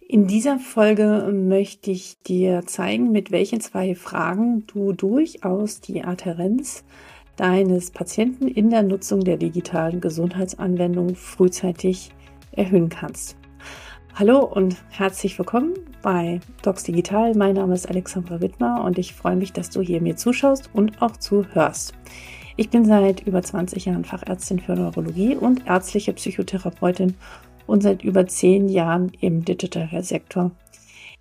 [0.00, 6.84] In dieser Folge möchte ich dir zeigen, mit welchen zwei Fragen du durchaus die Adherenz
[7.36, 12.10] deines Patienten in der Nutzung der digitalen Gesundheitsanwendung frühzeitig
[12.52, 13.36] erhöhen kannst.
[14.14, 17.34] Hallo und herzlich willkommen bei Docs Digital.
[17.34, 21.02] Mein Name ist Alexandra Wittmer und ich freue mich, dass du hier mir zuschaust und
[21.02, 21.94] auch zuhörst.
[22.56, 27.14] Ich bin seit über 20 Jahren Fachärztin für Neurologie und ärztliche Psychotherapeutin
[27.68, 30.50] und seit über zehn Jahren im Digital Health Sektor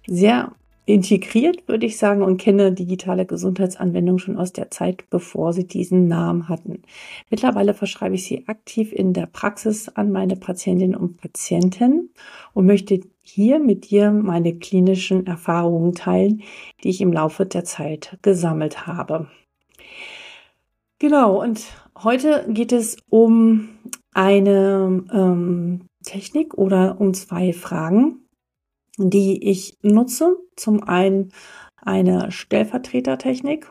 [0.07, 0.53] sehr
[0.87, 6.07] integriert, würde ich sagen, und kenne digitale Gesundheitsanwendungen schon aus der Zeit, bevor sie diesen
[6.07, 6.81] Namen hatten.
[7.29, 12.11] Mittlerweile verschreibe ich sie aktiv in der Praxis an meine Patientinnen und Patienten
[12.53, 16.41] und möchte hier mit dir meine klinischen Erfahrungen teilen,
[16.83, 19.27] die ich im Laufe der Zeit gesammelt habe.
[20.99, 21.65] Genau, und
[22.01, 23.67] heute geht es um
[24.13, 28.25] eine ähm, Technik oder um zwei Fragen,
[28.97, 30.37] die ich nutze.
[30.55, 31.33] Zum einen
[31.75, 33.69] eine Stellvertretertechnik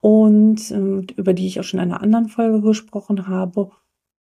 [0.00, 3.70] und äh, über die ich auch schon in einer anderen Folge gesprochen habe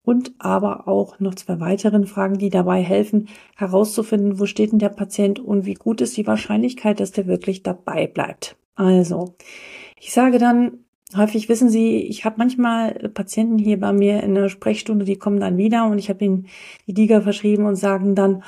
[0.04, 4.90] und aber auch noch zwei weiteren Fragen, die dabei helfen, herauszufinden, wo steht denn der
[4.90, 8.58] Patient und wie gut ist die Wahrscheinlichkeit, dass der wirklich dabei bleibt.
[8.76, 9.36] Also,
[10.00, 14.50] ich sage dann häufig wissen Sie, ich habe manchmal Patienten hier bei mir in der
[14.50, 16.48] Sprechstunde, die kommen dann wieder und ich habe ihnen
[16.88, 18.44] die Liga verschrieben und sagen dann,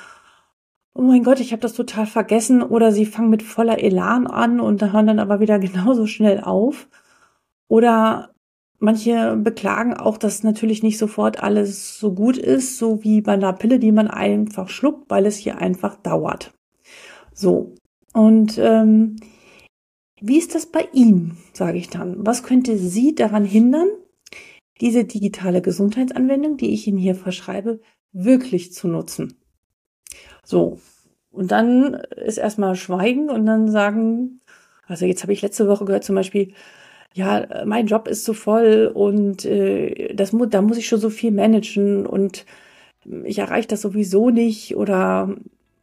[0.94, 4.60] oh mein Gott, ich habe das total vergessen oder sie fangen mit voller Elan an
[4.60, 6.88] und hören dann aber wieder genauso schnell auf.
[7.68, 8.34] Oder
[8.80, 13.54] manche beklagen auch, dass natürlich nicht sofort alles so gut ist, so wie bei einer
[13.54, 16.52] Pille, die man einfach schluckt, weil es hier einfach dauert.
[17.34, 17.74] So.
[18.14, 19.16] Und ähm,
[20.22, 22.26] wie ist das bei Ihnen, sage ich dann?
[22.26, 23.88] Was könnte Sie daran hindern,
[24.80, 27.82] diese digitale Gesundheitsanwendung, die ich Ihnen hier verschreibe,
[28.14, 29.36] wirklich zu nutzen?
[30.44, 30.80] So,
[31.32, 34.42] und dann ist erstmal Schweigen und dann sagen,
[34.86, 36.54] also jetzt habe ich letzte Woche gehört zum Beispiel,
[37.14, 41.10] ja, mein Job ist zu voll und äh, das mu da muss ich schon so
[41.10, 42.46] viel managen und
[43.24, 45.36] ich erreiche das sowieso nicht oder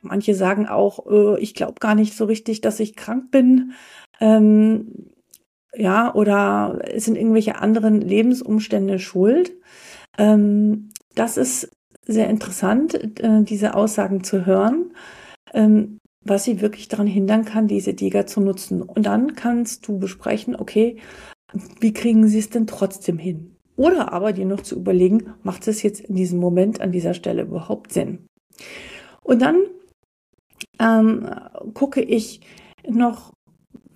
[0.03, 3.73] manche sagen auch, äh, ich glaube gar nicht so richtig, dass ich krank bin.
[4.21, 5.11] Ähm,
[5.75, 9.53] ja, oder sind irgendwelche anderen Lebensumstände schuld.
[10.17, 11.71] Ähm, das ist
[12.07, 14.93] sehr interessant, äh, diese Aussagen zu hören,
[15.53, 18.83] ähm, was sie wirklich daran hindern kann, diese Diga zu nutzen.
[18.83, 20.97] Und dann kannst du besprechen, okay,
[21.81, 23.57] wie kriegen sie es denn trotzdem hin?
[23.77, 27.43] Oder aber dir noch zu überlegen, macht es jetzt in diesem Moment an dieser Stelle
[27.43, 28.27] überhaupt Sinn?
[29.23, 29.63] Und dann
[30.81, 31.31] ähm,
[31.75, 32.41] gucke ich
[32.89, 33.33] noch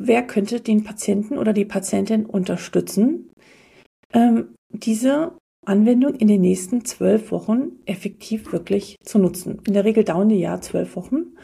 [0.07, 3.31] wer könnte den Patienten oder die Patientin unterstützen,
[4.13, 5.33] ähm, diese
[5.65, 9.61] Anwendung in den nächsten zwölf Wochen effektiv wirklich zu nutzen.
[9.67, 11.37] In der Regel dauern die ja zwölf Wochen,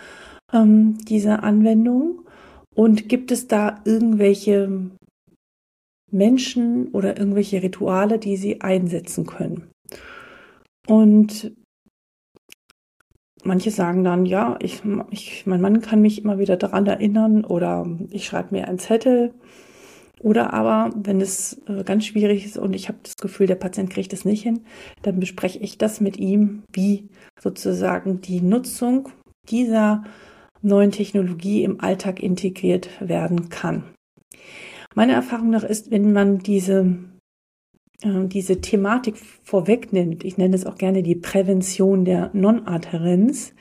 [0.52, 2.24] ähm, diese Anwendung.
[2.74, 4.90] Und gibt es da irgendwelche
[6.10, 9.70] Menschen oder irgendwelche Rituale, die sie einsetzen können?
[10.86, 11.52] Und
[13.44, 17.86] Manche sagen dann, ja, ich, ich, mein Mann kann mich immer wieder daran erinnern oder
[18.10, 19.32] ich schreibe mir einen Zettel.
[20.20, 23.90] Oder aber, wenn es äh, ganz schwierig ist und ich habe das Gefühl, der Patient
[23.90, 24.64] kriegt es nicht hin,
[25.02, 27.08] dann bespreche ich das mit ihm, wie
[27.40, 29.10] sozusagen die Nutzung
[29.48, 30.02] dieser
[30.60, 33.84] neuen Technologie im Alltag integriert werden kann.
[34.96, 36.96] Meine Erfahrung nach ist, wenn man diese
[38.04, 43.54] diese Thematik vorwegnimmt, ich nenne es auch gerne die Prävention der Non-Adherenz,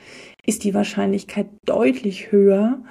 [0.45, 2.83] ist die Wahrscheinlichkeit deutlich höher,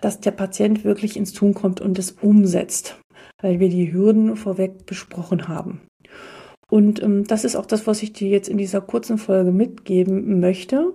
[0.00, 3.00] dass der Patient wirklich ins Tun kommt und es umsetzt,
[3.40, 5.80] weil wir die Hürden vorweg besprochen haben.
[6.70, 10.38] Und ähm, das ist auch das, was ich dir jetzt in dieser kurzen Folge mitgeben
[10.38, 10.92] möchte.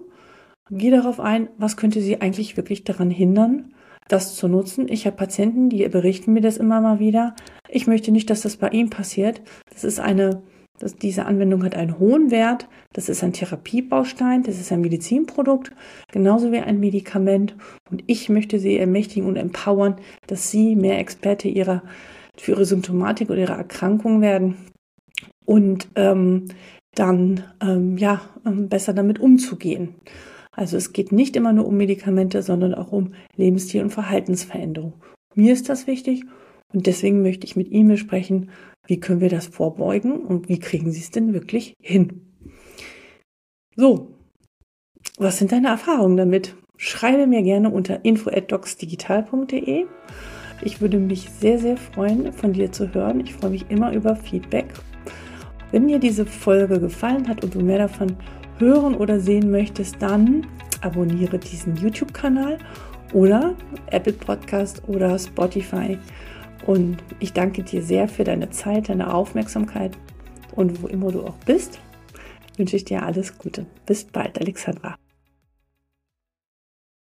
[0.69, 3.73] Geh darauf ein, was könnte sie eigentlich wirklich daran hindern,
[4.07, 4.87] das zu nutzen.
[4.87, 7.35] Ich habe Patienten, die berichten mir das immer mal wieder.
[7.69, 9.41] Ich möchte nicht, dass das bei ihm passiert.
[9.71, 10.43] Das ist eine,
[10.79, 12.67] das, diese Anwendung hat einen hohen Wert.
[12.93, 14.43] Das ist ein Therapiebaustein.
[14.43, 15.71] Das ist ein Medizinprodukt.
[16.11, 17.55] Genauso wie ein Medikament.
[17.89, 19.95] Und ich möchte sie ermächtigen und empowern,
[20.27, 21.83] dass sie mehr Experte ihrer,
[22.37, 24.57] für ihre Symptomatik oder ihre Erkrankung werden.
[25.45, 26.45] Und ähm,
[26.95, 29.95] dann ähm, ja ähm, besser damit umzugehen.
[30.55, 34.93] Also es geht nicht immer nur um Medikamente, sondern auch um Lebensstil- und Verhaltensveränderung.
[35.35, 36.25] Mir ist das wichtig
[36.73, 38.51] und deswegen möchte ich mit Ihnen besprechen,
[38.85, 42.33] wie können wir das vorbeugen und wie kriegen Sie es denn wirklich hin.
[43.75, 44.15] So,
[45.17, 46.55] was sind deine Erfahrungen damit?
[46.77, 49.85] Schreibe mir gerne unter info@docsdigital.de.
[50.63, 53.19] Ich würde mich sehr, sehr freuen, von dir zu hören.
[53.19, 54.73] Ich freue mich immer über Feedback.
[55.71, 58.15] Wenn dir diese Folge gefallen hat und du mehr davon
[58.57, 60.47] hören oder sehen möchtest, dann
[60.81, 62.57] abonniere diesen YouTube-Kanal
[63.13, 63.55] oder
[63.87, 65.97] Apple Podcast oder Spotify.
[66.65, 69.97] Und ich danke dir sehr für deine Zeit, deine Aufmerksamkeit
[70.55, 71.79] und wo immer du auch bist,
[72.57, 73.65] wünsche ich dir alles Gute.
[73.85, 74.95] Bis bald, Alexandra.